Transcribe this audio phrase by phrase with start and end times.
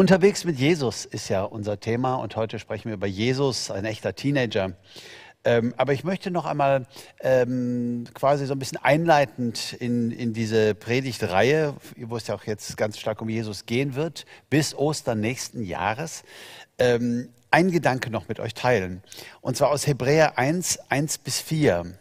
[0.00, 4.14] Unterwegs mit Jesus ist ja unser Thema und heute sprechen wir über Jesus, ein echter
[4.14, 4.72] Teenager.
[5.44, 6.86] Ähm, aber ich möchte noch einmal
[7.20, 12.78] ähm, quasi so ein bisschen einleitend in, in diese Predigtreihe, wo es ja auch jetzt
[12.78, 16.22] ganz stark um Jesus gehen wird, bis Ostern nächsten Jahres,
[16.78, 19.02] ähm, einen Gedanke noch mit euch teilen.
[19.42, 21.92] Und zwar aus Hebräer 1, 1 bis 4.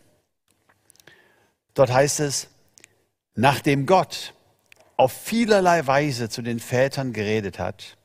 [1.74, 2.48] Dort heißt es,
[3.36, 4.34] nachdem Gott
[5.00, 7.96] auf vielerlei Weise zu den Vätern geredet hat,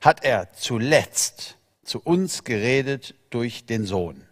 [0.00, 4.24] hat er zuletzt zu uns geredet durch den Sohn,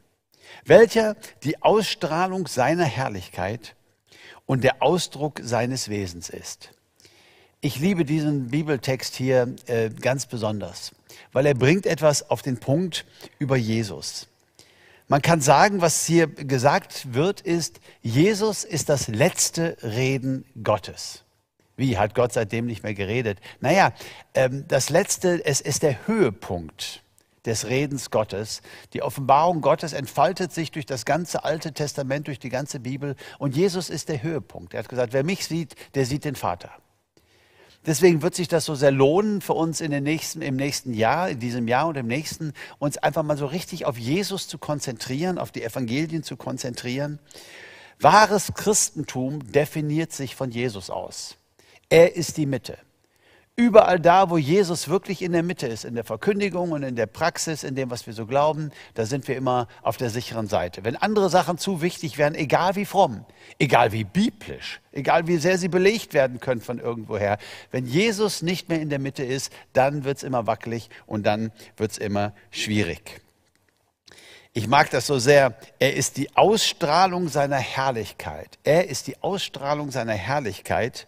[0.64, 3.74] welcher die Ausstrahlung seiner Herrlichkeit
[4.46, 6.70] und der Ausdruck seines Wesens ist.
[7.60, 10.92] Ich liebe diesen Bibeltext hier äh, ganz besonders,
[11.32, 13.04] weil er bringt etwas auf den Punkt
[13.38, 14.26] über Jesus.
[15.06, 21.25] Man kann sagen, was hier gesagt wird, ist, Jesus ist das letzte Reden Gottes.
[21.76, 23.38] Wie, hat Gott seitdem nicht mehr geredet?
[23.60, 23.92] Naja,
[24.34, 27.02] ähm, das Letzte, es ist der Höhepunkt
[27.44, 28.60] des Redens Gottes.
[28.92, 33.14] Die Offenbarung Gottes entfaltet sich durch das ganze Alte Testament, durch die ganze Bibel.
[33.38, 34.74] Und Jesus ist der Höhepunkt.
[34.74, 36.70] Er hat gesagt, wer mich sieht, der sieht den Vater.
[37.86, 41.30] Deswegen wird sich das so sehr lohnen für uns in den nächsten, im nächsten Jahr,
[41.30, 45.38] in diesem Jahr und im nächsten, uns einfach mal so richtig auf Jesus zu konzentrieren,
[45.38, 47.20] auf die Evangelien zu konzentrieren.
[48.00, 51.36] Wahres Christentum definiert sich von Jesus aus.
[51.88, 52.78] Er ist die Mitte.
[53.58, 57.06] Überall da, wo Jesus wirklich in der Mitte ist, in der Verkündigung und in der
[57.06, 60.84] Praxis, in dem, was wir so glauben, da sind wir immer auf der sicheren Seite.
[60.84, 63.24] Wenn andere Sachen zu wichtig werden, egal wie fromm,
[63.58, 67.38] egal wie biblisch, egal wie sehr sie belegt werden können von irgendwoher,
[67.70, 71.50] wenn Jesus nicht mehr in der Mitte ist, dann wird es immer wackelig und dann
[71.78, 73.22] wird es immer schwierig.
[74.52, 75.54] Ich mag das so sehr.
[75.78, 78.58] Er ist die Ausstrahlung seiner Herrlichkeit.
[78.64, 81.06] Er ist die Ausstrahlung seiner Herrlichkeit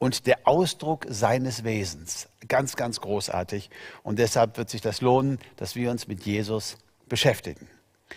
[0.00, 2.28] und der Ausdruck seines Wesens.
[2.48, 3.68] Ganz, ganz großartig.
[4.02, 7.68] Und deshalb wird sich das lohnen, dass wir uns mit Jesus beschäftigen.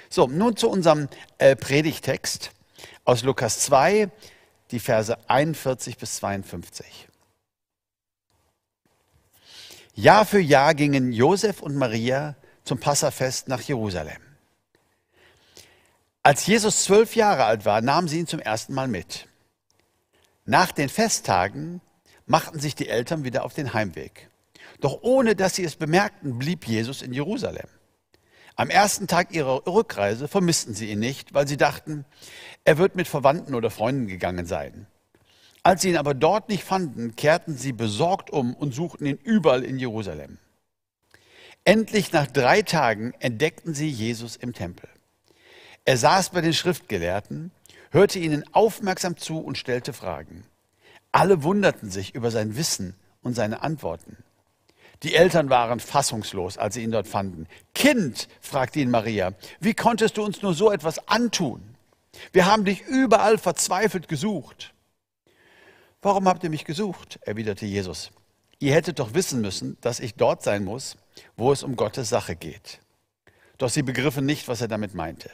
[0.10, 2.52] So, nun zu unserem äh, Predigtext
[3.04, 4.10] aus Lukas 2,
[4.72, 7.10] die Verse 41 bis 52.
[9.94, 14.22] Jahr für Jahr gingen Josef und Maria zum Passafest nach Jerusalem.
[16.24, 19.28] Als Jesus zwölf Jahre alt war, nahmen sie ihn zum ersten Mal mit.
[20.46, 21.82] Nach den Festtagen
[22.26, 24.30] machten sich die Eltern wieder auf den Heimweg.
[24.82, 27.68] Doch ohne dass sie es bemerkten, blieb Jesus in Jerusalem.
[28.56, 32.06] Am ersten Tag ihrer Rückreise vermissten sie ihn nicht, weil sie dachten,
[32.66, 34.86] er wird mit Verwandten oder Freunden gegangen sein.
[35.64, 39.64] Als sie ihn aber dort nicht fanden, kehrten sie besorgt um und suchten ihn überall
[39.64, 40.38] in Jerusalem.
[41.64, 44.90] Endlich nach drei Tagen entdeckten sie Jesus im Tempel.
[45.86, 47.52] Er saß bei den Schriftgelehrten
[47.94, 50.44] hörte ihnen aufmerksam zu und stellte Fragen.
[51.12, 54.18] Alle wunderten sich über sein Wissen und seine Antworten.
[55.04, 57.48] Die Eltern waren fassungslos, als sie ihn dort fanden.
[57.76, 61.76] Kind, fragte ihn Maria, wie konntest du uns nur so etwas antun?
[62.32, 64.74] Wir haben dich überall verzweifelt gesucht.
[66.02, 67.20] Warum habt ihr mich gesucht?
[67.22, 68.12] erwiderte Jesus.
[68.60, 70.98] Ihr hättet doch wissen müssen, dass ich dort sein muss,
[71.36, 72.80] wo es um Gottes Sache geht.
[73.58, 75.30] Doch sie begriffen nicht, was er damit meinte.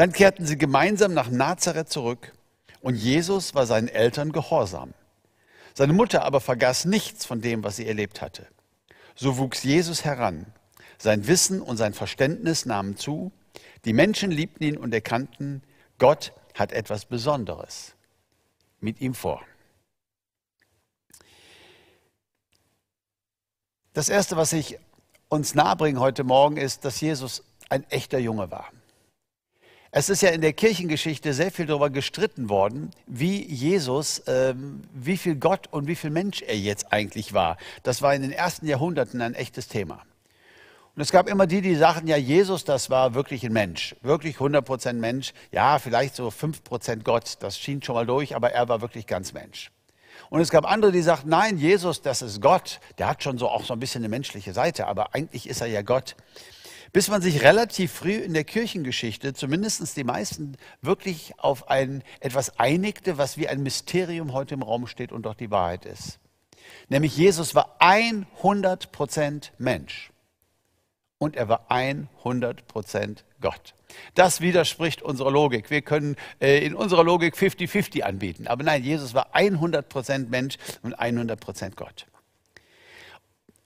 [0.00, 2.32] Dann kehrten sie gemeinsam nach Nazareth zurück
[2.80, 4.94] und Jesus war seinen Eltern gehorsam.
[5.74, 8.46] Seine Mutter aber vergaß nichts von dem, was sie erlebt hatte.
[9.14, 10.46] So wuchs Jesus heran.
[10.96, 13.30] Sein Wissen und sein Verständnis nahmen zu.
[13.84, 15.62] Die Menschen liebten ihn und erkannten,
[15.98, 17.92] Gott hat etwas Besonderes
[18.80, 19.42] mit ihm vor.
[23.92, 24.78] Das Erste, was ich
[25.28, 28.70] uns nahebringe heute Morgen, ist, dass Jesus ein echter Junge war.
[29.92, 35.16] Es ist ja in der Kirchengeschichte sehr viel darüber gestritten worden, wie Jesus, ähm, wie
[35.16, 37.56] viel Gott und wie viel Mensch er jetzt eigentlich war.
[37.82, 40.02] Das war in den ersten Jahrhunderten ein echtes Thema.
[40.94, 44.36] Und es gab immer die, die sagten, ja, Jesus, das war wirklich ein Mensch, wirklich
[44.36, 45.32] 100% Mensch.
[45.50, 49.32] Ja, vielleicht so 5% Gott, das schien schon mal durch, aber er war wirklich ganz
[49.32, 49.72] Mensch.
[50.28, 52.78] Und es gab andere, die sagten, nein, Jesus, das ist Gott.
[52.98, 55.66] Der hat schon so auch so ein bisschen eine menschliche Seite, aber eigentlich ist er
[55.66, 56.14] ja Gott
[56.92, 62.58] bis man sich relativ früh in der Kirchengeschichte, zumindest die meisten, wirklich auf ein etwas
[62.58, 66.18] einigte, was wie ein Mysterium heute im Raum steht und doch die Wahrheit ist.
[66.88, 70.10] Nämlich Jesus war 100 Prozent Mensch
[71.18, 73.74] und er war 100 Prozent Gott.
[74.14, 75.70] Das widerspricht unserer Logik.
[75.70, 78.46] Wir können äh, in unserer Logik 50-50 anbieten.
[78.46, 82.06] Aber nein, Jesus war 100 Prozent Mensch und 100 Prozent Gott.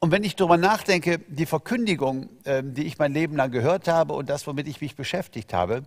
[0.04, 4.12] Und wenn ich darüber nachdenke, die Verkündigung, ähm, die ich mein Leben lang gehört habe
[4.12, 5.84] und das, womit ich mich beschäftigt habe,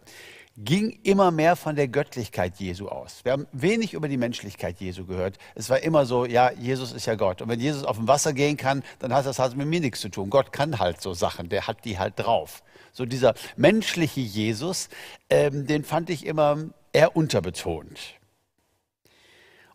[0.58, 3.20] ging immer mehr von der Göttlichkeit Jesu aus.
[3.26, 5.38] Wir haben wenig über die Menschlichkeit Jesu gehört.
[5.54, 7.44] Es war immer so, ja, Jesus ist ja Gott.
[7.44, 10.02] Und wenn Jesus auf dem Wasser gehen kann, dann hat das halt mit mir nichts
[10.02, 10.32] zu tun.
[10.32, 12.64] Gott kann halt so Sachen, der hat die halt drauf.
[12.94, 14.90] So dieser menschliche Jesus,
[15.30, 16.58] ähm, den fand ich immer
[16.92, 18.00] eher unterbetont.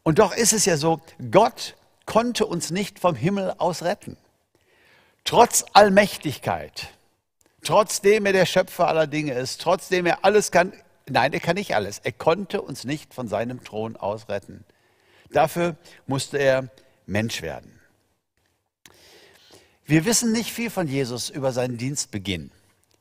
[0.02, 1.00] Und doch ist es ja so,
[1.30, 4.16] Gott konnte uns nicht vom Himmel aus retten.
[5.24, 6.88] Trotz Allmächtigkeit
[7.62, 10.72] Trotzdem er der Schöpfer aller Dinge ist, trotzdem er alles kann.
[11.08, 12.00] Nein, er kann nicht alles.
[12.00, 14.64] Er konnte uns nicht von seinem Thron aus retten.
[15.30, 15.76] Dafür
[16.06, 16.68] musste er
[17.06, 17.80] Mensch werden.
[19.84, 22.50] Wir wissen nicht viel von Jesus über seinen Dienstbeginn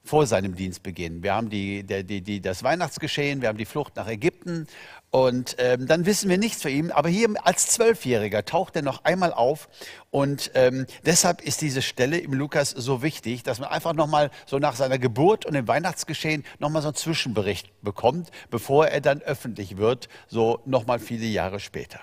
[0.03, 1.21] vor seinem Dienstbeginn.
[1.21, 4.67] Wir haben die, die, die, das Weihnachtsgeschehen, wir haben die Flucht nach Ägypten
[5.11, 6.91] und ähm, dann wissen wir nichts von ihm.
[6.91, 9.69] Aber hier als Zwölfjähriger taucht er noch einmal auf
[10.09, 14.57] und ähm, deshalb ist diese Stelle im Lukas so wichtig, dass man einfach nochmal so
[14.57, 19.77] nach seiner Geburt und dem Weihnachtsgeschehen nochmal so einen Zwischenbericht bekommt, bevor er dann öffentlich
[19.77, 21.99] wird, so nochmal viele Jahre später.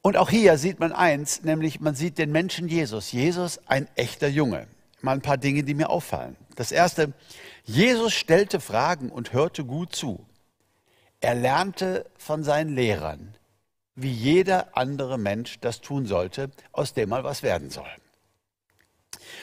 [0.00, 3.12] Und auch hier sieht man eins, nämlich man sieht den Menschen Jesus.
[3.12, 4.66] Jesus, ein echter Junge
[5.02, 6.36] mal ein paar Dinge, die mir auffallen.
[6.56, 7.12] Das erste,
[7.64, 10.26] Jesus stellte Fragen und hörte gut zu.
[11.20, 13.36] Er lernte von seinen Lehrern,
[13.94, 17.90] wie jeder andere Mensch das tun sollte, aus dem mal was werden soll.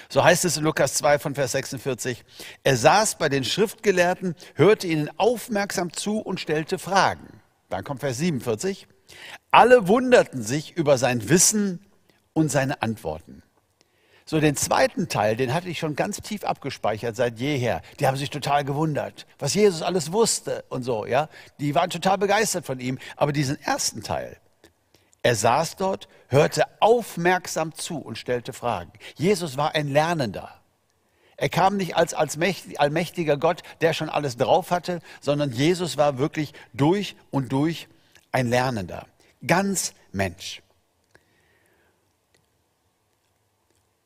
[0.10, 2.26] So heißt es in Lukas 2 von Vers 46.
[2.64, 7.42] Er saß bei den Schriftgelehrten, hörte ihnen aufmerksam zu und stellte Fragen.
[7.70, 8.88] Dann kommt Vers 47.
[9.52, 11.86] Alle wunderten sich über sein Wissen
[12.34, 13.44] und seine Antworten.
[14.30, 17.82] So, den zweiten Teil, den hatte ich schon ganz tief abgespeichert seit jeher.
[18.00, 21.30] Die haben sich total gewundert, was Jesus alles wusste und so, ja.
[21.60, 23.00] Die waren total begeistert von ihm.
[23.16, 24.38] Aber diesen ersten Teil,
[25.24, 28.92] er saß dort, hörte aufmerksam zu und stellte Fragen.
[29.16, 30.54] Jesus war ein Lernender.
[31.36, 32.38] Er kam nicht als, als
[32.78, 37.88] allmächtiger Gott, der schon alles drauf hatte, sondern Jesus war wirklich durch und durch
[38.32, 39.08] ein Lernender.
[39.48, 40.62] Ganz Mensch.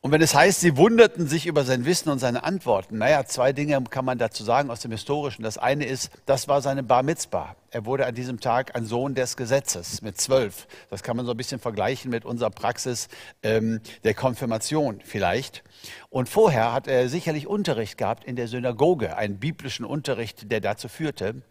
[0.06, 3.54] Und wenn es heißt, sie wunderten sich über sein Wissen und seine Antworten, naja, zwei
[3.54, 5.44] Dinge kann man dazu sagen aus dem Historischen.
[5.44, 7.56] Das eine ist, das war seine Bar Mitzvah.
[7.72, 10.68] Er wurde an diesem Tag ein Sohn des Gesetzes mit zwölf.
[10.90, 13.08] Das kann man so ein bisschen vergleichen mit unserer Praxis
[13.44, 15.64] ähm, der Konfirmation vielleicht.
[16.10, 20.90] Und vorher hat er sicherlich Unterricht gehabt in der Synagoge, einen biblischen Unterricht, der dazu
[20.90, 21.44] führte.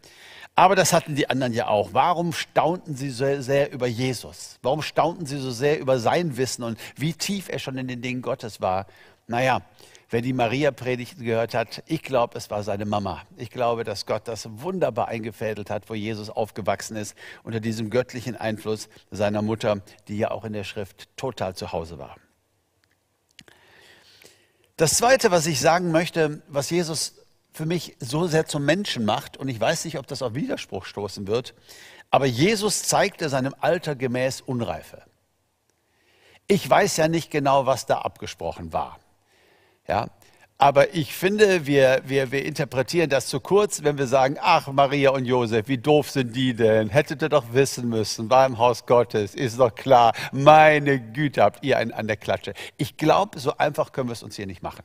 [0.55, 1.91] Aber das hatten die anderen ja auch.
[1.93, 4.59] Warum staunten sie so sehr über Jesus?
[4.63, 8.03] Warum staunten sie so sehr über sein Wissen und wie tief er schon in den
[8.03, 8.87] Dingen Gottes war?
[9.27, 9.63] Naja,
[10.11, 13.23] wer die Maria-Predigt gehört hat, ich glaube, es war seine Mama.
[13.39, 18.37] Ich glaube, dass Gott das wunderbar eingefädelt hat, wo Jesus aufgewachsen ist, unter diesem göttlichen
[18.37, 22.17] Einfluss seiner Mutter, die ja auch in der Schrift total zu Hause war.
[24.77, 27.22] Das Zweite, was ich sagen möchte, was Jesus
[27.53, 30.85] für mich so sehr zum Menschen macht, und ich weiß nicht, ob das auf Widerspruch
[30.85, 31.55] stoßen wird,
[32.11, 35.03] aber Jesus zeigte seinem Alter gemäß Unreife.
[36.47, 38.99] Ich weiß ja nicht genau, was da abgesprochen war.
[39.87, 40.11] Ja,
[40.63, 45.11] aber ich finde, wir, wir, wir interpretieren das zu kurz, wenn wir sagen, ach, Maria
[45.11, 46.89] und Josef, wie doof sind die denn?
[46.89, 50.13] Hättet ihr doch wissen müssen, war im Haus Gottes, ist doch klar.
[50.31, 52.55] Meine Güte, habt ihr einen an der Klatsche.
[52.77, 54.85] Ich glaube, so einfach können wir es uns hier nicht machen.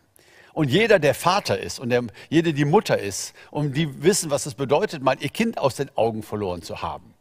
[0.58, 4.48] Und jeder, der Vater ist und der, jede, die Mutter ist und die wissen, was
[4.48, 7.14] es bedeutet, mal ihr Kind aus den Augen verloren zu haben.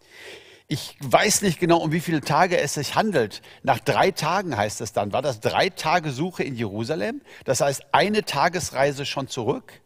[0.68, 3.42] Ich weiß nicht genau, um wie viele Tage es sich handelt.
[3.62, 7.20] Nach drei Tagen heißt es dann, war das drei Tage Suche in Jerusalem?
[7.44, 9.82] Das heißt, eine Tagesreise schon zurück?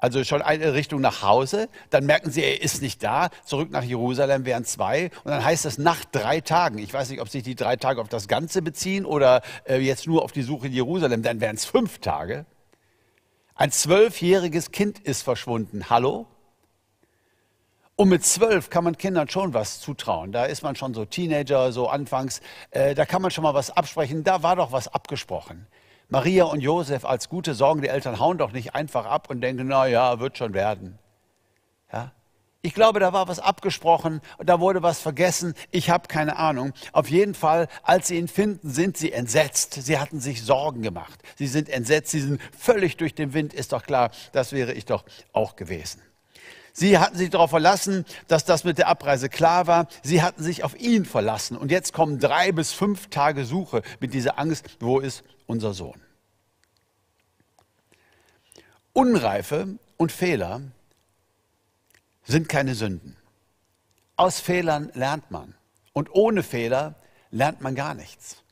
[0.00, 3.82] Also schon eine Richtung nach Hause, dann merken sie, er ist nicht da, zurück nach
[3.82, 6.78] Jerusalem wären zwei und dann heißt es nach drei Tagen.
[6.78, 10.06] Ich weiß nicht, ob sich die drei Tage auf das Ganze beziehen oder äh, jetzt
[10.06, 12.46] nur auf die Suche in Jerusalem, dann wären es fünf Tage.
[13.54, 15.90] Ein zwölfjähriges Kind ist verschwunden.
[15.90, 16.26] Hallo?
[17.94, 20.32] Und mit zwölf kann man Kindern schon was zutrauen.
[20.32, 22.40] Da ist man schon so Teenager, so anfangs.
[22.70, 24.24] Äh, da kann man schon mal was absprechen.
[24.24, 25.66] Da war doch was abgesprochen.
[26.10, 29.86] Maria und Josef als gute sorgende Eltern hauen doch nicht einfach ab und denken, na
[29.86, 30.98] ja, wird schon werden.
[31.92, 32.12] Ja?
[32.62, 36.72] Ich glaube, da war was abgesprochen, da wurde was vergessen, ich habe keine Ahnung.
[36.92, 39.74] Auf jeden Fall, als sie ihn finden, sind sie entsetzt.
[39.74, 41.22] Sie hatten sich Sorgen gemacht.
[41.36, 44.84] Sie sind entsetzt, sie sind völlig durch den Wind, ist doch klar, das wäre ich
[44.84, 46.02] doch auch gewesen.
[46.72, 49.86] Sie hatten sich darauf verlassen, dass das mit der Abreise klar war.
[50.02, 51.56] Sie hatten sich auf ihn verlassen.
[51.56, 56.00] Und jetzt kommen drei bis fünf Tage Suche mit dieser Angst, wo ist unser Sohn?
[58.92, 60.62] Unreife und Fehler
[62.24, 63.16] sind keine Sünden.
[64.16, 65.54] Aus Fehlern lernt man.
[65.92, 66.94] Und ohne Fehler
[67.30, 68.42] lernt man gar nichts.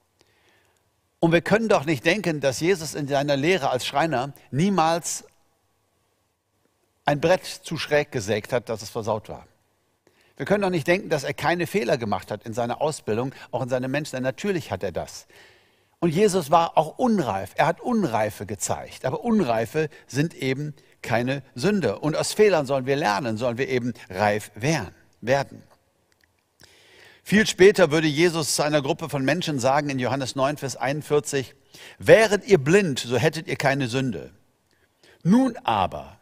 [1.21, 5.25] Und wir können doch nicht denken, dass Jesus in seiner Lehre als Schreiner niemals
[7.05, 9.47] ein Brett zu schräg gesägt hat, dass es versaut war.
[10.37, 13.63] Wir können doch nicht denken, dass er keine Fehler gemacht hat in seiner Ausbildung, auch
[13.63, 14.23] in seinem Menschen.
[14.23, 15.27] Natürlich hat er das.
[16.01, 17.53] Und Jesus war auch unreif.
[17.57, 19.05] Er hat Unreife gezeigt.
[19.05, 21.99] Aber Unreife sind eben keine Sünde.
[21.99, 25.63] Und aus Fehlern sollen wir lernen, sollen wir eben reif werden.
[27.29, 31.55] Viel später würde Jesus zu einer Gruppe von Menschen sagen in Johannes 9, Vers 41,
[31.99, 34.33] wäret ihr blind, so hättet ihr keine Sünde.
[35.23, 36.19] Nun aber,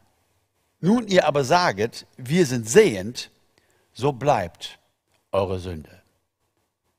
[0.81, 3.31] nun ihr aber saget, wir sind sehend,
[3.93, 4.81] so bleibt
[5.31, 6.03] eure Sünde.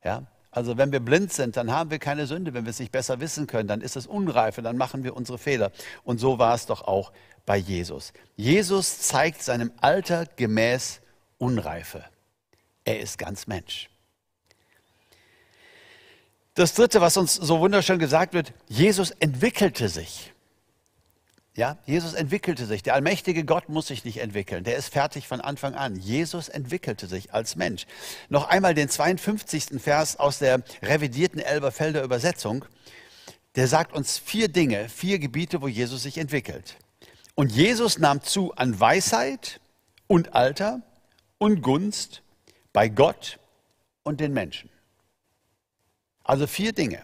[0.04, 0.24] Ja?
[0.58, 2.52] Also wenn wir blind sind, dann haben wir keine Sünde.
[2.56, 5.38] Wenn wir es nicht besser wissen können, dann ist es Unreife, dann machen wir unsere
[5.38, 5.72] Fehler.
[6.04, 7.12] Und so war es doch auch
[7.46, 8.12] bei Jesus.
[8.36, 11.02] Jesus zeigt seinem Alter gemäß
[11.38, 12.04] Unreife.
[12.86, 13.92] Er ist ganz Mensch.
[16.56, 20.34] Das Dritte, was uns so wunderschön gesagt wird, Jesus entwickelte sich.
[21.58, 22.84] Ja, Jesus entwickelte sich.
[22.84, 24.64] Der allmächtige Gott muss sich nicht entwickeln.
[24.64, 25.96] Der ist fertig von Anfang an.
[25.96, 27.88] Jesus entwickelte sich als Mensch.
[28.30, 29.82] Noch einmal den 52.
[29.82, 32.64] Vers aus der revidierten Elberfelder Übersetzung.
[33.56, 36.78] Der sagt uns vier Dinge, vier Gebiete, wo Jesus sich entwickelt.
[37.34, 39.60] Und Jesus nahm zu an Weisheit
[40.06, 40.84] und Alter
[41.40, 42.22] und Gunst
[42.72, 43.40] bei Gott
[44.04, 44.70] und den Menschen.
[46.24, 47.02] Also vier Dinge.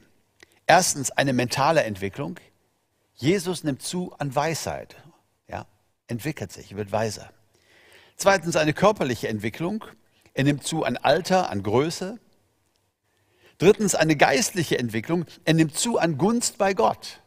[0.68, 2.40] Erstens eine mentale Entwicklung.
[3.16, 4.96] Jesus nimmt zu an Weisheit,
[5.48, 5.66] ja,
[6.08, 7.32] entwickelt sich, wird weiser.
[8.16, 9.84] Zweitens eine körperliche Entwicklung.
[10.34, 12.20] Er nimmt zu an Alter, an Größe.
[13.58, 15.26] Drittens eine geistliche Entwicklung.
[15.46, 17.20] Er nimmt zu an Gunst bei Gott.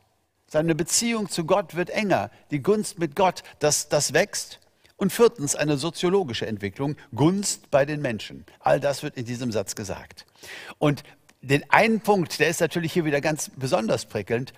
[0.48, 2.30] Seine Beziehung zu Gott wird enger.
[2.50, 4.60] Die Gunst mit Gott, das, das wächst.
[4.96, 8.46] Und viertens eine soziologische Entwicklung, Gunst bei den Menschen.
[8.60, 10.24] All das wird in diesem Satz gesagt.
[10.78, 11.02] Und
[11.42, 14.52] den einen Punkt, der ist natürlich hier wieder ganz besonders prickelnd.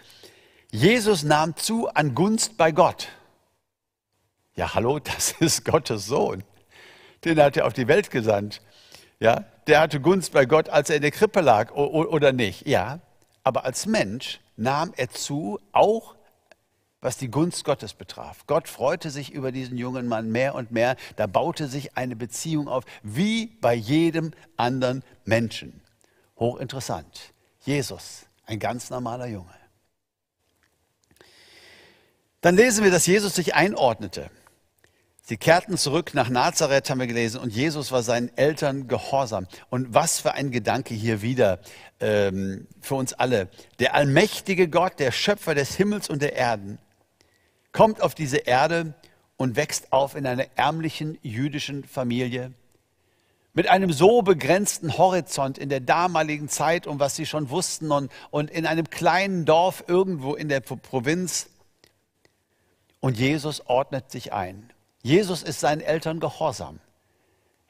[0.70, 3.08] Jesus nahm zu an Gunst bei Gott.
[4.54, 6.44] Ja, hallo, das ist Gottes Sohn.
[7.24, 8.60] Den hat er auf die Welt gesandt.
[9.18, 12.66] Ja, der hatte Gunst bei Gott, als er in der Krippe lag oder nicht.
[12.66, 13.00] Ja,
[13.42, 16.14] aber als Mensch nahm er zu, auch
[17.00, 18.46] was die Gunst Gottes betraf.
[18.46, 20.96] Gott freute sich über diesen jungen Mann mehr und mehr.
[21.16, 25.80] Da baute sich eine Beziehung auf, wie bei jedem anderen Menschen.
[26.38, 27.32] Hochinteressant.
[27.60, 29.54] Jesus, ein ganz normaler Junge.
[32.40, 34.30] Dann lesen wir, dass Jesus sich einordnete.
[35.22, 39.46] Sie kehrten zurück nach Nazareth, haben wir gelesen, und Jesus war seinen Eltern gehorsam.
[39.68, 41.58] Und was für ein Gedanke hier wieder
[42.00, 43.48] ähm, für uns alle.
[43.78, 46.78] Der allmächtige Gott, der Schöpfer des Himmels und der Erden,
[47.72, 48.94] kommt auf diese Erde
[49.36, 52.52] und wächst auf in einer ärmlichen jüdischen Familie
[53.58, 58.08] mit einem so begrenzten Horizont in der damaligen Zeit und was sie schon wussten und,
[58.30, 61.48] und in einem kleinen Dorf irgendwo in der Provinz
[63.00, 64.72] und Jesus ordnet sich ein.
[65.02, 66.80] Jesus ist seinen Eltern gehorsam.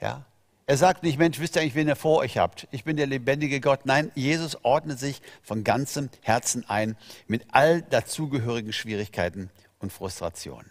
[0.00, 0.24] Ja?
[0.66, 2.68] Er sagt nicht, Mensch, wisst ihr eigentlich, wen ihr vor euch habt?
[2.70, 3.80] Ich bin der lebendige Gott.
[3.84, 10.70] Nein, Jesus ordnet sich von ganzem Herzen ein mit all dazugehörigen Schwierigkeiten und Frustrationen.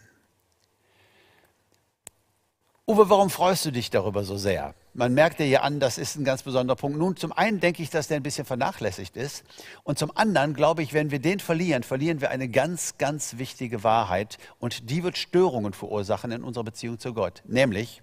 [2.86, 4.74] Uwe, warum freust du dich darüber so sehr?
[4.98, 6.98] Man merkt ja an, das ist ein ganz besonderer Punkt.
[6.98, 9.44] Nun, zum einen denke ich, dass der ein bisschen vernachlässigt ist.
[9.84, 13.84] Und zum anderen glaube ich, wenn wir den verlieren, verlieren wir eine ganz, ganz wichtige
[13.84, 14.38] Wahrheit.
[14.58, 17.44] Und die wird Störungen verursachen in unserer Beziehung zu Gott.
[17.46, 18.02] Nämlich,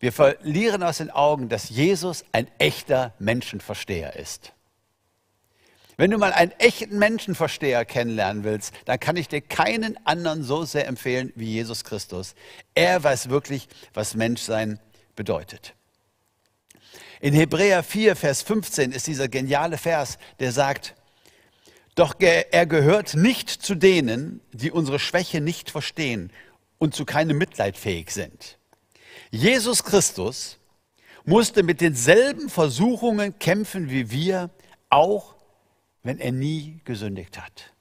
[0.00, 4.54] wir verlieren aus den Augen, dass Jesus ein echter Menschenversteher ist.
[5.96, 10.64] Wenn du mal einen echten Menschenversteher kennenlernen willst, dann kann ich dir keinen anderen so
[10.64, 12.34] sehr empfehlen wie Jesus Christus.
[12.74, 14.80] Er weiß wirklich, was Menschsein
[15.14, 15.75] bedeutet.
[17.20, 20.94] In Hebräer 4, Vers 15 ist dieser geniale Vers, der sagt,
[21.94, 26.30] doch er gehört nicht zu denen, die unsere Schwäche nicht verstehen
[26.78, 28.58] und zu keinem Mitleid fähig sind.
[29.30, 30.58] Jesus Christus
[31.24, 34.50] musste mit denselben Versuchungen kämpfen wie wir,
[34.90, 35.36] auch
[36.02, 37.72] wenn er nie gesündigt hat.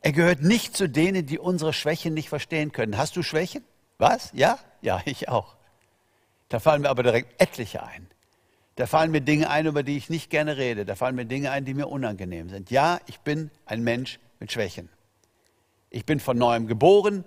[0.00, 2.96] Er gehört nicht zu denen, die unsere Schwächen nicht verstehen können.
[2.96, 3.64] Hast du Schwächen?
[3.98, 4.30] Was?
[4.32, 4.58] Ja?
[4.80, 5.57] Ja, ich auch.
[6.48, 8.06] Da fallen mir aber direkt etliche ein.
[8.76, 10.84] Da fallen mir Dinge ein, über die ich nicht gerne rede.
[10.84, 12.70] Da fallen mir Dinge ein, die mir unangenehm sind.
[12.70, 14.88] Ja, ich bin ein Mensch mit Schwächen.
[15.90, 17.24] Ich bin von neuem geboren.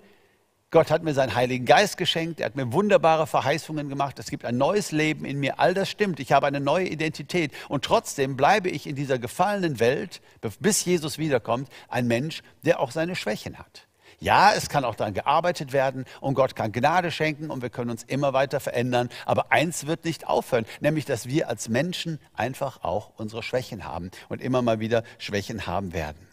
[0.70, 2.40] Gott hat mir seinen Heiligen Geist geschenkt.
[2.40, 4.18] Er hat mir wunderbare Verheißungen gemacht.
[4.18, 5.60] Es gibt ein neues Leben in mir.
[5.60, 6.18] All das stimmt.
[6.18, 7.52] Ich habe eine neue Identität.
[7.68, 10.22] Und trotzdem bleibe ich in dieser gefallenen Welt,
[10.60, 13.86] bis Jesus wiederkommt, ein Mensch, der auch seine Schwächen hat.
[14.22, 17.90] Ja, es kann auch daran gearbeitet werden und Gott kann Gnade schenken und wir können
[17.90, 19.08] uns immer weiter verändern.
[19.26, 24.12] Aber eins wird nicht aufhören, nämlich dass wir als Menschen einfach auch unsere Schwächen haben
[24.28, 26.28] und immer mal wieder Schwächen haben werden.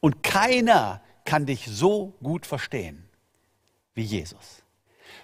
[0.00, 3.08] Und keiner kann dich so gut verstehen
[3.94, 4.62] wie Jesus.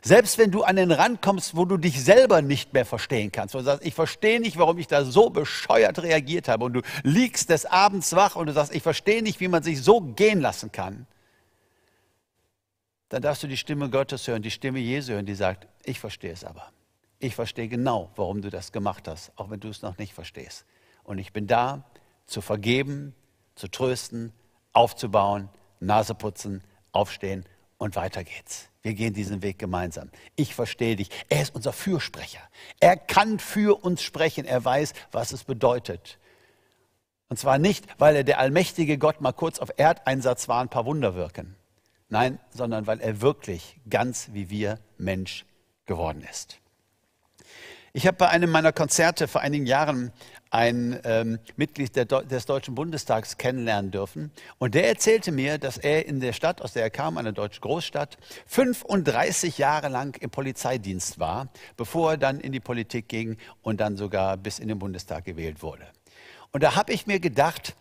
[0.00, 3.54] Selbst wenn du an den Rand kommst, wo du dich selber nicht mehr verstehen kannst,
[3.54, 6.80] wo du sagst, ich verstehe nicht, warum ich da so bescheuert reagiert habe und du
[7.02, 10.40] liegst des Abends wach und du sagst, ich verstehe nicht, wie man sich so gehen
[10.40, 11.06] lassen kann,
[13.08, 16.32] dann darfst du die Stimme Gottes hören, die Stimme Jesu hören, die sagt, ich verstehe
[16.32, 16.70] es aber.
[17.18, 20.66] Ich verstehe genau, warum du das gemacht hast, auch wenn du es noch nicht verstehst.
[21.04, 21.84] Und ich bin da,
[22.26, 23.14] zu vergeben,
[23.54, 24.32] zu trösten,
[24.72, 25.48] aufzubauen,
[25.80, 27.44] Nase putzen, aufstehen
[27.78, 28.68] und weiter geht's.
[28.82, 30.10] Wir gehen diesen Weg gemeinsam.
[30.36, 31.10] Ich verstehe dich.
[31.28, 32.40] Er ist unser Fürsprecher.
[32.80, 34.44] Er kann für uns sprechen.
[34.44, 36.18] Er weiß, was es bedeutet.
[37.28, 40.86] Und zwar nicht, weil er der allmächtige Gott mal kurz auf Erdeinsatz war, ein paar
[40.86, 41.56] Wunder wirken.
[42.08, 45.44] Nein, sondern weil er wirklich ganz wie wir Mensch
[45.86, 46.60] geworden ist.
[47.96, 50.12] Ich habe bei einem meiner Konzerte vor einigen Jahren
[50.50, 54.30] ein ähm, Mitglied des Deutschen Bundestags kennenlernen dürfen.
[54.58, 57.62] Und der erzählte mir, dass er in der Stadt, aus der er kam, einer deutschen
[57.62, 61.48] Großstadt, 35 Jahre lang im Polizeidienst war,
[61.78, 65.62] bevor er dann in die Politik ging und dann sogar bis in den Bundestag gewählt
[65.62, 65.86] wurde.
[66.52, 67.76] Und da habe ich mir gedacht,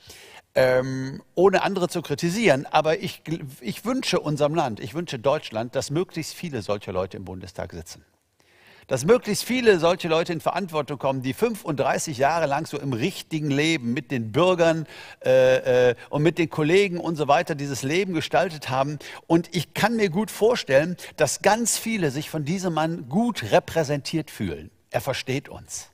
[0.55, 3.21] ähm, ohne andere zu kritisieren, aber ich,
[3.62, 8.03] ich wünsche unserem Land, ich wünsche Deutschland, dass möglichst viele solcher Leute im Bundestag sitzen
[8.88, 13.50] dass möglichst viele solche Leute in Verantwortung kommen, die 35 Jahre lang so im richtigen
[13.50, 14.85] Leben mit den Bürgern
[15.24, 19.00] äh, äh, und mit den Kollegen und so weiter dieses Leben gestaltet haben.
[19.27, 24.29] Und ich kann mir gut vorstellen, dass ganz viele sich von diesem Mann gut repräsentiert
[24.29, 24.69] fühlen.
[24.91, 25.89] Er versteht uns.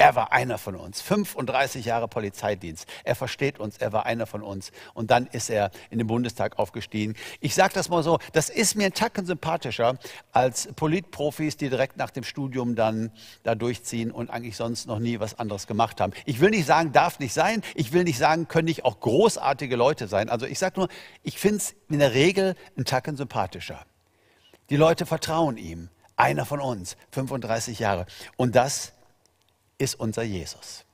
[0.00, 1.02] Er war einer von uns.
[1.02, 2.86] 35 Jahre Polizeidienst.
[3.04, 3.76] Er versteht uns.
[3.76, 4.72] Er war einer von uns.
[4.94, 7.16] Und dann ist er in den Bundestag aufgestiegen.
[7.40, 9.98] Ich sage das mal so, das ist mir ein Tacken sympathischer
[10.32, 15.20] als Politprofis, die direkt nach dem Studium dann da durchziehen und eigentlich sonst noch nie
[15.20, 16.14] was anderes gemacht haben.
[16.24, 17.60] Ich will nicht sagen, darf nicht sein.
[17.74, 20.30] Ich will nicht sagen, können nicht auch großartige Leute sein.
[20.30, 20.88] Also ich sage nur,
[21.24, 23.84] ich finde es in der Regel ein Tacken sympathischer.
[24.70, 25.90] Die Leute vertrauen ihm.
[26.16, 28.06] Einer von uns, 35 Jahre.
[28.38, 28.94] Und das
[29.80, 30.84] ist unser Jesus.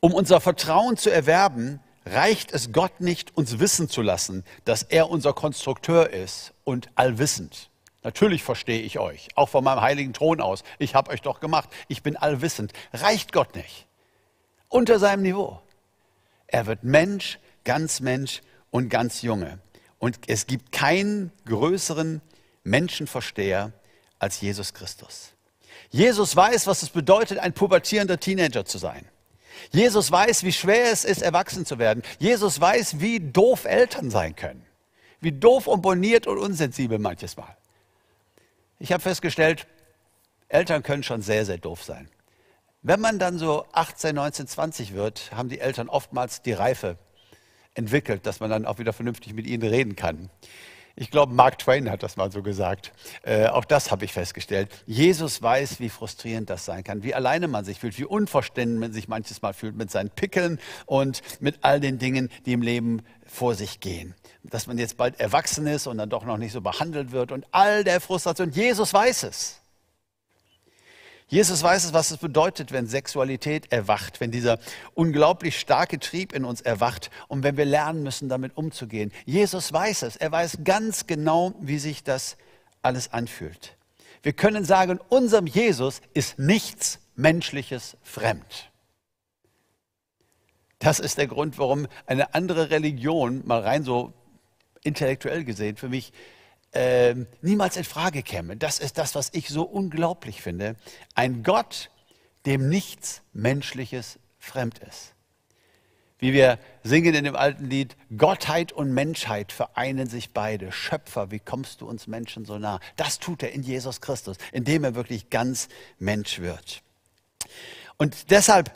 [0.00, 5.10] Um unser Vertrauen zu erwerben, reicht es Gott nicht, uns wissen zu lassen, dass er
[5.10, 7.70] unser Konstrukteur ist und allwissend.
[8.02, 10.62] Natürlich verstehe ich euch, auch von meinem heiligen Thron aus.
[10.78, 11.70] Ich habe euch doch gemacht.
[11.88, 12.72] Ich bin allwissend.
[12.92, 13.86] Reicht Gott nicht.
[14.68, 15.60] Unter seinem Niveau.
[16.46, 19.58] Er wird Mensch, ganz Mensch und ganz Junge.
[19.98, 22.20] Und es gibt keinen größeren
[22.62, 23.72] Menschenversteher
[24.18, 25.33] als Jesus Christus.
[25.94, 29.06] Jesus weiß, was es bedeutet, ein pubertierender Teenager zu sein.
[29.70, 32.02] Jesus weiß, wie schwer es ist, erwachsen zu werden.
[32.18, 34.66] Jesus weiß, wie doof Eltern sein können.
[35.20, 37.56] Wie doof und boniert und unsensibel manches Mal.
[38.80, 39.68] Ich habe festgestellt,
[40.48, 42.08] Eltern können schon sehr, sehr doof sein.
[42.82, 46.98] Wenn man dann so 18, 19, 20 wird, haben die Eltern oftmals die Reife
[47.74, 50.28] entwickelt, dass man dann auch wieder vernünftig mit ihnen reden kann.
[50.96, 52.92] Ich glaube, Mark Twain hat das mal so gesagt.
[53.24, 54.70] Äh, auch das habe ich festgestellt.
[54.86, 58.92] Jesus weiß, wie frustrierend das sein kann, wie alleine man sich fühlt, wie unverständlich man
[58.92, 63.02] sich manches Mal fühlt mit seinen Pickeln und mit all den Dingen, die im Leben
[63.26, 64.14] vor sich gehen.
[64.44, 67.44] Dass man jetzt bald erwachsen ist und dann doch noch nicht so behandelt wird und
[67.50, 68.52] all der Frustration.
[68.52, 69.63] Jesus weiß es.
[71.26, 74.58] Jesus weiß es, was es bedeutet, wenn Sexualität erwacht, wenn dieser
[74.94, 79.10] unglaublich starke Trieb in uns erwacht und wenn wir lernen müssen, damit umzugehen.
[79.24, 80.16] Jesus weiß es.
[80.16, 82.36] Er weiß ganz genau, wie sich das
[82.82, 83.76] alles anfühlt.
[84.22, 88.70] Wir können sagen, unserem Jesus ist nichts Menschliches fremd.
[90.78, 94.12] Das ist der Grund, warum eine andere Religion, mal rein so
[94.82, 96.12] intellektuell gesehen, für mich
[96.74, 98.56] äh, niemals in Frage käme.
[98.56, 100.76] Das ist das, was ich so unglaublich finde.
[101.14, 101.90] Ein Gott,
[102.46, 105.14] dem nichts Menschliches fremd ist.
[106.18, 110.72] Wie wir singen in dem alten Lied, Gottheit und Menschheit vereinen sich beide.
[110.72, 112.80] Schöpfer, wie kommst du uns Menschen so nah?
[112.96, 116.82] Das tut er in Jesus Christus, indem er wirklich ganz Mensch wird.
[117.98, 118.72] Und deshalb,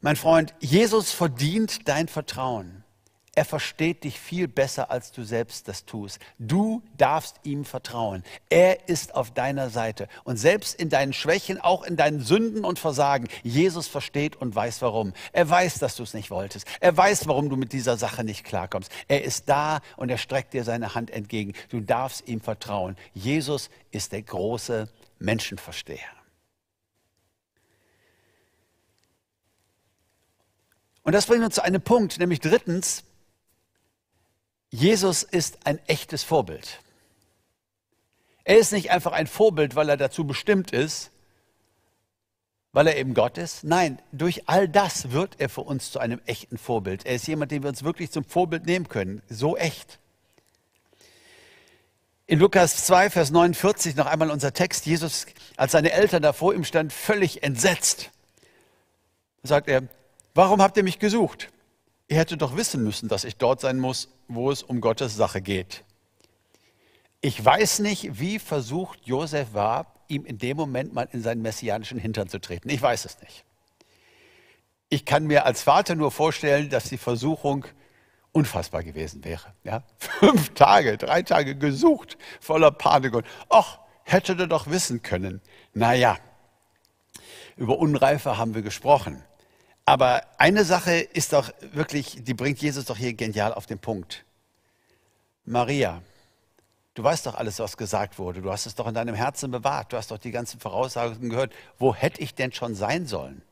[0.00, 2.79] mein Freund, Jesus verdient dein Vertrauen.
[3.40, 6.18] Er versteht dich viel besser, als du selbst das tust.
[6.38, 8.22] Du darfst ihm vertrauen.
[8.50, 10.08] Er ist auf deiner Seite.
[10.24, 14.82] Und selbst in deinen Schwächen, auch in deinen Sünden und Versagen, Jesus versteht und weiß
[14.82, 15.14] warum.
[15.32, 16.66] Er weiß, dass du es nicht wolltest.
[16.80, 18.92] Er weiß, warum du mit dieser Sache nicht klarkommst.
[19.08, 21.54] Er ist da und er streckt dir seine Hand entgegen.
[21.70, 22.94] Du darfst ihm vertrauen.
[23.14, 26.10] Jesus ist der große Menschenversteher.
[31.04, 33.04] Und das bringt uns zu einem Punkt, nämlich drittens,
[34.70, 36.80] Jesus ist ein echtes Vorbild.
[38.44, 41.10] Er ist nicht einfach ein Vorbild, weil er dazu bestimmt ist,
[42.72, 43.64] weil er eben Gott ist.
[43.64, 47.04] Nein, durch all das wird er für uns zu einem echten Vorbild.
[47.04, 49.22] Er ist jemand, den wir uns wirklich zum Vorbild nehmen können.
[49.28, 49.98] So echt.
[52.26, 54.86] In Lukas 2, Vers 49 noch einmal unser Text.
[54.86, 58.10] Jesus, als seine Eltern da vor ihm standen, völlig entsetzt,
[59.42, 59.82] sagt er,
[60.34, 61.48] warum habt ihr mich gesucht?
[62.10, 65.40] Ihr hättet doch wissen müssen, dass ich dort sein muss, wo es um Gottes Sache
[65.40, 65.84] geht.
[67.20, 72.00] Ich weiß nicht, wie versucht Josef war, ihm in dem Moment mal in seinen messianischen
[72.00, 72.68] Hintern zu treten.
[72.68, 73.44] Ich weiß es nicht.
[74.88, 77.64] Ich kann mir als Vater nur vorstellen, dass die Versuchung
[78.32, 79.54] unfassbar gewesen wäre.
[79.62, 79.84] Ja?
[79.98, 85.40] Fünf Tage, drei Tage gesucht, voller Panik und ach, hätte er doch wissen können.
[85.74, 86.18] Naja,
[87.56, 89.22] über Unreife haben wir gesprochen.
[89.90, 94.24] Aber eine Sache ist doch wirklich, die bringt Jesus doch hier genial auf den Punkt.
[95.44, 96.00] Maria,
[96.94, 98.40] du weißt doch alles, was gesagt wurde.
[98.40, 99.92] Du hast es doch in deinem Herzen bewahrt.
[99.92, 101.52] Du hast doch die ganzen Voraussagen gehört.
[101.76, 103.42] Wo hätte ich denn schon sein sollen?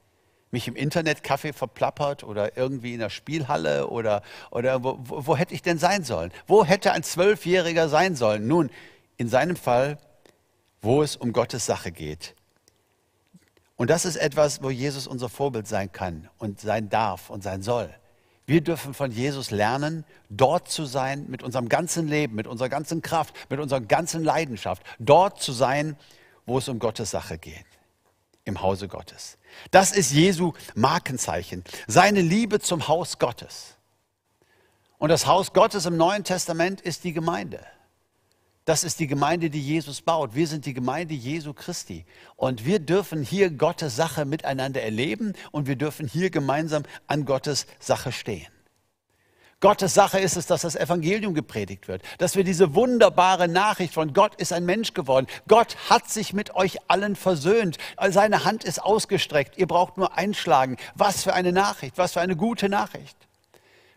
[0.52, 5.36] mich im Internet Kaffee verplappert oder irgendwie in der Spielhalle oder, oder wo, wo, wo
[5.36, 6.32] hätte ich denn sein sollen?
[6.46, 8.46] Wo hätte ein Zwölfjähriger sein sollen?
[8.46, 8.70] Nun,
[9.18, 9.98] in seinem Fall,
[10.80, 12.34] wo es um Gottes Sache geht.
[13.78, 17.62] Und das ist etwas, wo Jesus unser Vorbild sein kann und sein darf und sein
[17.62, 17.88] soll.
[18.44, 23.02] Wir dürfen von Jesus lernen, dort zu sein mit unserem ganzen Leben, mit unserer ganzen
[23.02, 25.96] Kraft, mit unserer ganzen Leidenschaft, dort zu sein,
[26.44, 27.66] wo es um Gottes Sache geht
[28.44, 29.38] im Hause Gottes.
[29.70, 33.76] Das ist Jesu Markenzeichen, seine Liebe zum Haus Gottes.
[34.96, 37.64] Und das Haus Gottes im Neuen Testament ist die Gemeinde.
[38.68, 40.34] Das ist die Gemeinde, die Jesus baut.
[40.34, 42.04] Wir sind die Gemeinde Jesu Christi.
[42.36, 47.66] Und wir dürfen hier Gottes Sache miteinander erleben und wir dürfen hier gemeinsam an Gottes
[47.78, 48.52] Sache stehen.
[49.60, 54.12] Gottes Sache ist es, dass das Evangelium gepredigt wird, dass wir diese wunderbare Nachricht von
[54.12, 55.28] Gott ist ein Mensch geworden.
[55.48, 57.78] Gott hat sich mit euch allen versöhnt.
[58.10, 59.56] Seine Hand ist ausgestreckt.
[59.56, 60.76] Ihr braucht nur einschlagen.
[60.94, 63.27] Was für eine Nachricht, was für eine gute Nachricht.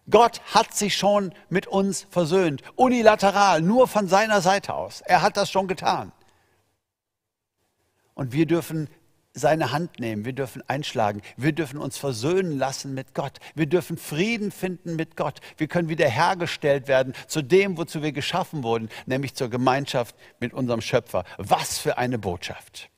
[0.10, 5.02] Gott hat sich schon mit uns versöhnt, unilateral, nur von seiner Seite aus.
[5.02, 6.12] Er hat das schon getan.
[8.14, 8.90] Und wir dürfen
[9.34, 13.98] seine Hand nehmen, wir dürfen einschlagen, wir dürfen uns versöhnen lassen mit Gott, wir dürfen
[13.98, 19.36] Frieden finden mit Gott, wir können wiederhergestellt werden zu dem, wozu wir geschaffen wurden, nämlich
[19.36, 21.24] zur Gemeinschaft mit unserem Schöpfer.
[21.38, 22.90] Was für eine Botschaft.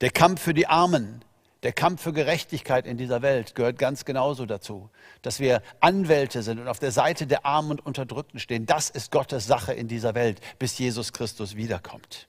[0.00, 1.24] Der Kampf für die Armen,
[1.64, 4.90] der Kampf für Gerechtigkeit in dieser Welt gehört ganz genauso dazu,
[5.22, 8.64] dass wir Anwälte sind und auf der Seite der Armen und Unterdrückten stehen.
[8.64, 12.28] Das ist Gottes Sache in dieser Welt, bis Jesus Christus wiederkommt.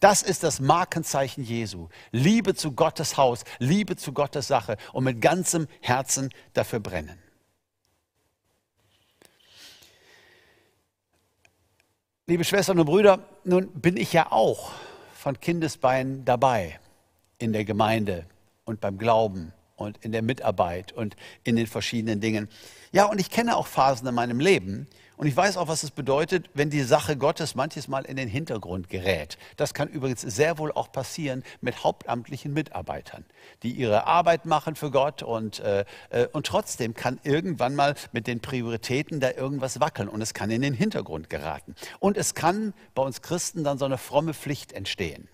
[0.00, 1.88] Das ist das Markenzeichen Jesu.
[2.10, 7.18] Liebe zu Gottes Haus, Liebe zu Gottes Sache und mit ganzem Herzen dafür brennen.
[12.26, 14.72] Liebe Schwestern und Brüder, nun bin ich ja auch
[15.14, 16.78] von Kindesbeinen dabei
[17.38, 18.26] in der Gemeinde
[18.68, 22.48] und beim Glauben und in der Mitarbeit und in den verschiedenen Dingen.
[22.92, 24.86] Ja, und ich kenne auch Phasen in meinem Leben,
[25.18, 28.28] und ich weiß auch, was es bedeutet, wenn die Sache Gottes manches Mal in den
[28.28, 29.36] Hintergrund gerät.
[29.56, 33.24] Das kann übrigens sehr wohl auch passieren mit hauptamtlichen Mitarbeitern,
[33.64, 38.28] die ihre Arbeit machen für Gott und, äh, äh, und trotzdem kann irgendwann mal mit
[38.28, 41.74] den Prioritäten da irgendwas wackeln und es kann in den Hintergrund geraten.
[41.98, 45.28] Und es kann bei uns Christen dann so eine fromme Pflicht entstehen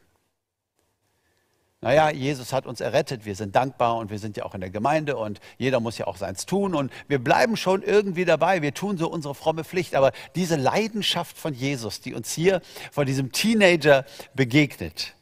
[1.85, 4.71] naja, Jesus hat uns errettet, wir sind dankbar und wir sind ja auch in der
[4.71, 8.73] Gemeinde und jeder muss ja auch seins tun und wir bleiben schon irgendwie dabei, wir
[8.73, 13.33] tun so unsere fromme Pflicht, aber diese Leidenschaft von Jesus, die uns hier von diesem
[13.33, 15.15] Teenager begegnet,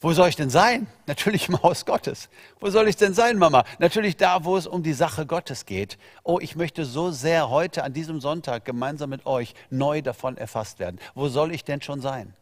[0.00, 0.86] wo soll ich denn sein?
[1.06, 2.28] Natürlich im Haus Gottes.
[2.58, 3.64] Wo soll ich denn sein, Mama?
[3.78, 5.96] Natürlich da, wo es um die Sache Gottes geht.
[6.24, 10.80] Oh, ich möchte so sehr heute an diesem Sonntag gemeinsam mit euch neu davon erfasst
[10.80, 10.98] werden.
[11.14, 12.34] Wo soll ich denn schon sein?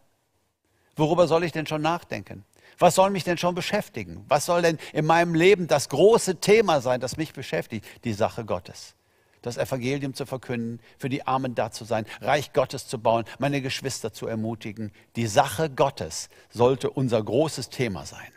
[0.97, 2.45] Worüber soll ich denn schon nachdenken?
[2.81, 4.25] Was soll mich denn schon beschäftigen?
[4.27, 7.87] Was soll denn in meinem Leben das große Thema sein, das mich beschäftigt?
[8.05, 8.95] Die Sache Gottes.
[9.43, 13.61] Das Evangelium zu verkünden, für die Armen da zu sein, Reich Gottes zu bauen, meine
[13.61, 14.93] Geschwister zu ermutigen.
[15.15, 18.33] Die Sache Gottes sollte unser großes Thema sein.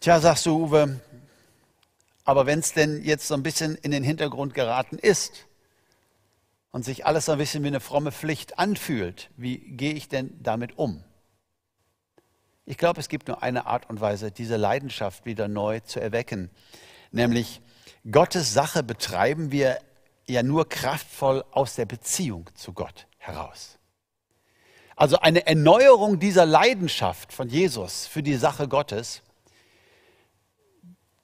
[0.00, 1.00] Tja, sagst du, Uwe,
[2.24, 5.46] aber wenn es denn jetzt so ein bisschen in den Hintergrund geraten ist
[6.72, 10.38] und sich alles so ein bisschen wie eine fromme Pflicht anfühlt, wie gehe ich denn
[10.42, 11.04] damit um?
[12.68, 16.50] Ich glaube, es gibt nur eine Art und Weise, diese Leidenschaft wieder neu zu erwecken,
[17.10, 17.62] nämlich
[18.10, 19.78] Gottes Sache betreiben wir
[20.26, 23.78] ja nur kraftvoll aus der Beziehung zu Gott heraus.
[24.96, 29.22] Also eine Erneuerung dieser Leidenschaft von Jesus für die Sache Gottes,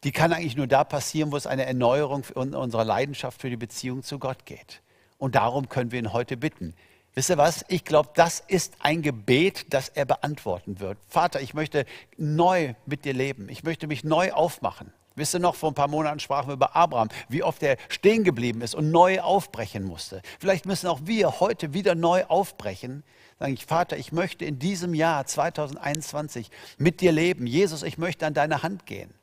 [0.03, 4.03] die kann eigentlich nur da passieren, wo es eine Erneuerung unserer Leidenschaft für die Beziehung
[4.03, 4.81] zu Gott geht.
[5.19, 6.75] Und darum können wir ihn heute bitten.
[7.15, 7.65] Wisst ihr was?
[7.69, 10.99] Ich glaube, das ist ein Gebet, das er beantworten wird.
[11.09, 13.49] Vater, ich möchte neu mit dir leben.
[13.49, 14.93] Ich möchte mich neu aufmachen.
[15.15, 18.25] Wisst ihr noch, vor ein paar Monaten sprachen wir über Abraham, wie oft er stehen
[18.25, 20.23] geblieben ist und neu aufbrechen musste.
[20.41, 23.05] Vielleicht müssen auch wir heute wieder neu aufbrechen.
[23.39, 27.47] Sagen ich, Vater, ich möchte in diesem Jahr 2021 mit dir leben.
[27.47, 29.15] Jesus, ich möchte an deine Hand gehen.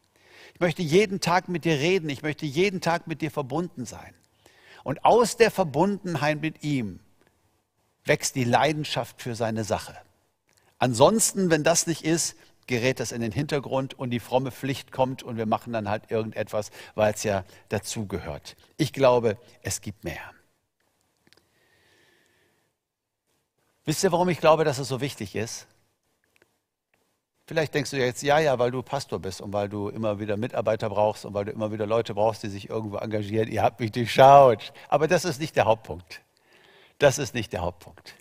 [0.54, 2.10] Ich möchte jeden Tag mit dir reden.
[2.10, 4.14] Ich möchte jeden Tag mit dir verbunden sein.
[4.86, 7.02] Und aus der Verbundenheit mit ihm
[8.06, 9.96] wächst die Leidenschaft für seine Sache.
[10.80, 12.36] Ansonsten, wenn das nicht ist,
[12.68, 16.10] gerät das in den Hintergrund und die fromme Pflicht kommt und wir machen dann halt
[16.10, 18.56] irgendetwas, weil es ja dazugehört.
[18.78, 20.32] Ich glaube, es gibt mehr.
[23.84, 25.68] Wisst ihr, warum ich glaube, dass es so wichtig ist?
[27.46, 30.38] Vielleicht denkst du jetzt, ja, ja, weil du Pastor bist und weil du immer wieder
[30.38, 33.52] Mitarbeiter brauchst und weil du immer wieder Leute brauchst, die sich irgendwo engagieren.
[33.52, 34.72] Ihr habt mich durchschaut.
[34.88, 36.22] Aber das ist nicht der Hauptpunkt.
[37.02, 38.14] Das ist nicht der Hauptpunkt.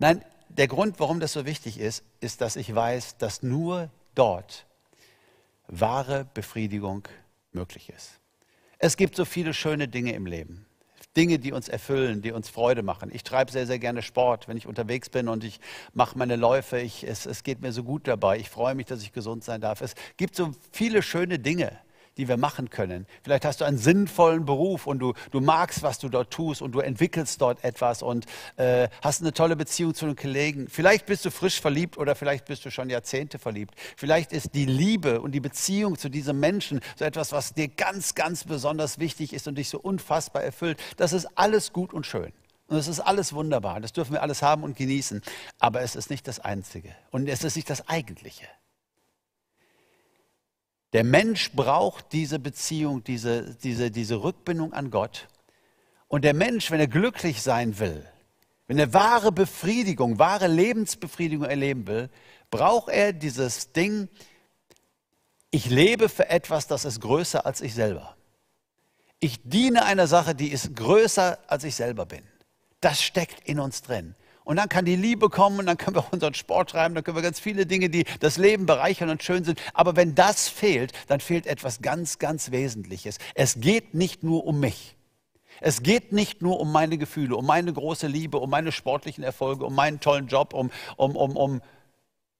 [0.00, 4.66] Nein, der Grund, warum das so wichtig ist, ist, dass ich weiß, dass nur dort
[5.68, 7.06] wahre Befriedigung
[7.52, 8.18] möglich ist.
[8.78, 10.66] Es gibt so viele schöne Dinge im Leben.
[11.16, 13.10] Dinge, die uns erfüllen, die uns Freude machen.
[13.12, 15.60] Ich treibe sehr, sehr gerne Sport, wenn ich unterwegs bin und ich
[15.94, 16.80] mache meine Läufe.
[16.80, 18.38] Ich, es, es geht mir so gut dabei.
[18.38, 19.82] Ich freue mich, dass ich gesund sein darf.
[19.82, 21.78] Es gibt so viele schöne Dinge
[22.20, 23.06] die wir machen können.
[23.22, 26.72] Vielleicht hast du einen sinnvollen Beruf und du, du magst, was du dort tust und
[26.72, 30.68] du entwickelst dort etwas und äh, hast eine tolle Beziehung zu den Kollegen.
[30.68, 33.74] Vielleicht bist du frisch verliebt oder vielleicht bist du schon Jahrzehnte verliebt.
[33.96, 38.14] Vielleicht ist die Liebe und die Beziehung zu diesem Menschen so etwas, was dir ganz,
[38.14, 40.78] ganz besonders wichtig ist und dich so unfassbar erfüllt.
[40.98, 42.32] Das ist alles gut und schön.
[42.66, 43.80] Und es ist alles wunderbar.
[43.80, 45.22] Das dürfen wir alles haben und genießen.
[45.58, 46.94] Aber es ist nicht das Einzige.
[47.10, 48.46] Und es ist nicht das Eigentliche.
[50.92, 55.28] Der Mensch braucht diese Beziehung, diese, diese, diese Rückbindung an Gott.
[56.08, 58.04] Und der Mensch, wenn er glücklich sein will,
[58.66, 62.10] wenn er wahre Befriedigung, wahre Lebensbefriedigung erleben will,
[62.50, 64.08] braucht er dieses Ding,
[65.50, 68.16] ich lebe für etwas, das ist größer als ich selber.
[69.18, 72.22] Ich diene einer Sache, die ist größer als ich selber bin.
[72.80, 74.14] Das steckt in uns drin.
[74.44, 77.16] Und dann kann die Liebe kommen und dann können wir unseren Sport treiben, dann können
[77.16, 79.60] wir ganz viele Dinge, die das Leben bereichern und schön sind.
[79.74, 83.18] Aber wenn das fehlt, dann fehlt etwas ganz, ganz Wesentliches.
[83.34, 84.96] Es geht nicht nur um mich.
[85.60, 89.66] Es geht nicht nur um meine Gefühle, um meine große Liebe, um meine sportlichen Erfolge,
[89.66, 91.60] um meinen tollen Job, um, um, um, um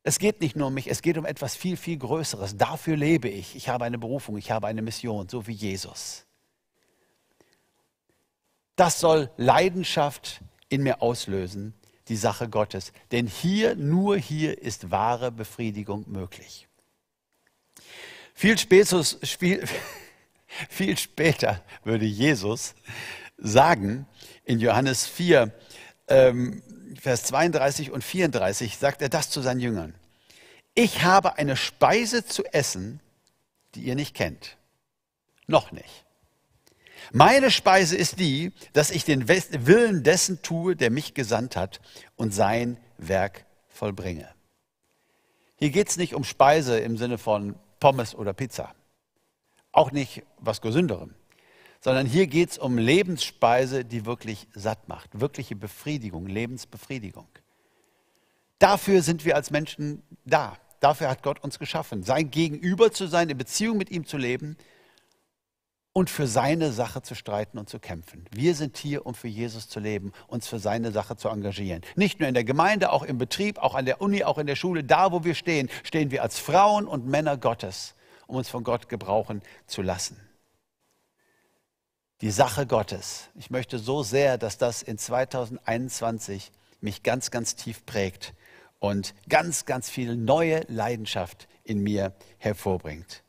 [0.03, 2.57] es geht nicht nur um mich, es geht um etwas viel, viel Größeres.
[2.57, 3.55] Dafür lebe ich.
[3.55, 6.25] Ich habe eine Berufung, ich habe eine Mission, so wie Jesus.
[8.77, 11.75] Das soll Leidenschaft in mir auslösen
[12.11, 12.92] die Sache Gottes.
[13.12, 16.68] Denn hier, nur hier ist wahre Befriedigung möglich.
[18.35, 19.18] Viel, Spätus,
[20.68, 22.75] viel, später würde Jesus
[23.38, 24.07] sagen,
[24.44, 25.53] in Johannes 4,
[26.09, 26.62] ähm,
[27.01, 29.94] Vers 32 und 34, sagt er das zu seinen Jüngern.
[30.75, 33.01] Ich habe eine Speise zu essen,
[33.75, 34.57] die ihr nicht kennt.
[35.46, 36.05] Noch nicht.
[37.13, 41.81] Meine Speise ist die, dass ich den Willen dessen tue, der mich gesandt hat
[42.17, 44.29] und sein Werk vollbringe.
[45.57, 48.75] Hier geht es nicht um Speise im Sinne von Pommes oder Pizza.
[49.73, 51.15] Auch nicht was Gesünderem.
[51.81, 55.21] Sondern hier geht es um Lebensspeise, die wirklich satt macht.
[55.21, 57.29] Wirkliche Befriedigung, Lebensbefriedigung.
[58.59, 60.59] Dafür sind wir als Menschen da.
[60.81, 62.03] Dafür hat Gott uns geschaffen.
[62.03, 64.57] Sein Gegenüber zu sein, in Beziehung mit ihm zu leben
[65.92, 68.24] und für seine Sache zu streiten und zu kämpfen.
[68.31, 71.83] Wir sind hier, um für Jesus zu leben, uns für seine Sache zu engagieren.
[71.96, 74.57] Nicht nur in der Gemeinde, auch im Betrieb, auch an der Uni, auch in der
[74.57, 77.94] Schule, da wo wir stehen, stehen wir als Frauen und Männer Gottes,
[78.26, 80.16] um uns von Gott gebrauchen zu lassen.
[82.20, 83.31] Die Sache Gottes.
[83.35, 88.35] Ich möchte so sehr, dass das in 2021 mich ganz, ganz tief prägt
[88.79, 93.24] und ganz, ganz viel neue Leidenschaft in mir hervorbringt.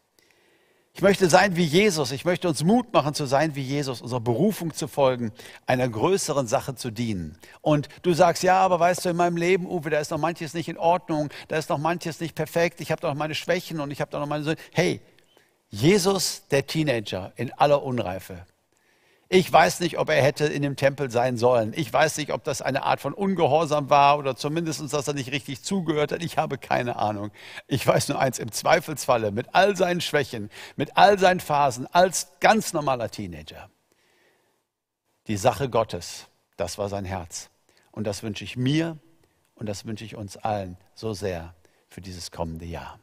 [0.94, 2.12] Ich möchte sein wie Jesus.
[2.12, 5.32] Ich möchte uns Mut machen zu sein wie Jesus, unserer Berufung zu folgen,
[5.66, 7.38] einer größeren Sache zu dienen.
[7.62, 10.54] Und du sagst, ja, aber weißt du, in meinem Leben, Uwe, da ist noch manches
[10.54, 13.92] nicht in Ordnung, da ist noch manches nicht perfekt, ich habe doch meine Schwächen und
[13.92, 14.58] ich habe doch noch meine Söhne.
[14.74, 15.02] Hey,
[15.70, 18.46] Jesus, der Teenager in aller Unreife,
[19.34, 21.72] ich weiß nicht, ob er hätte in dem Tempel sein sollen.
[21.74, 25.32] Ich weiß nicht, ob das eine Art von Ungehorsam war oder zumindest, dass er nicht
[25.32, 26.22] richtig zugehört hat.
[26.22, 27.32] Ich habe keine Ahnung.
[27.66, 32.28] Ich weiß nur eins, im Zweifelsfalle, mit all seinen Schwächen, mit all seinen Phasen, als
[32.42, 33.70] ganz normaler Teenager.
[35.28, 37.50] Die Sache Gottes, das war sein Herz.
[37.92, 38.98] Und das wünsche ich mir
[39.56, 41.56] und das wünsche ich uns allen so sehr
[41.88, 43.00] für dieses kommende Jahr.